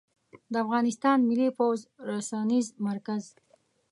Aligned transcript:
د 0.51 0.53
افغانستان 0.65 1.17
ملى 1.29 1.47
پوځ 1.59 1.79
رسنيز 2.13 2.67
مرکز 2.87 3.23